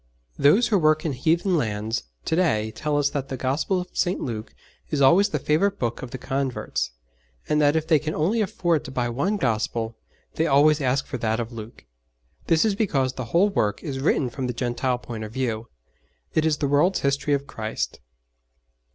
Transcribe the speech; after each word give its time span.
Those 0.39 0.69
who 0.69 0.79
work 0.79 1.05
in 1.05 1.13
heathen 1.13 1.57
lands 1.59 2.05
to 2.25 2.35
day 2.35 2.71
tell 2.71 2.97
us 2.97 3.11
that 3.11 3.29
the 3.29 3.37
Gospel 3.37 3.79
of 3.81 3.89
St. 3.95 4.19
Luke 4.19 4.55
is 4.89 4.99
always 4.99 5.29
the 5.29 5.37
favourite 5.37 5.77
book 5.77 6.01
of 6.01 6.09
the 6.09 6.17
converts, 6.17 6.89
and 7.47 7.61
that 7.61 7.75
if 7.75 7.85
they 7.87 7.99
can 7.99 8.15
only 8.15 8.41
afford 8.41 8.83
to 8.85 8.89
buy 8.91 9.09
one 9.09 9.37
Gospel 9.37 9.95
they 10.33 10.47
always 10.47 10.81
ask 10.81 11.05
for 11.05 11.19
that 11.19 11.39
of 11.39 11.51
Luke. 11.51 11.85
This 12.47 12.65
is 12.65 12.73
because 12.73 13.13
the 13.13 13.25
whole 13.25 13.49
work 13.49 13.83
is 13.83 13.99
written 13.99 14.31
from 14.31 14.47
the 14.47 14.53
Gentile 14.53 14.97
point 14.97 15.23
of 15.23 15.31
view 15.33 15.67
it 16.33 16.47
is 16.47 16.57
the 16.57 16.67
world's 16.67 17.01
history 17.01 17.35
of 17.35 17.45
Christ. 17.45 17.99